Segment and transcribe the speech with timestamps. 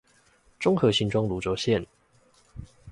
[0.57, 1.85] 中和新莊蘆洲線